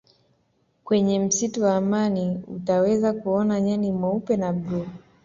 kwenye 0.83 1.19
msitu 1.19 1.63
wa 1.63 1.75
amani 1.75 2.43
utaweza 2.47 3.13
kuona 3.13 3.61
nyani 3.61 3.91
weupe 3.91 4.37
na 4.37 4.53
bluu 4.53 4.87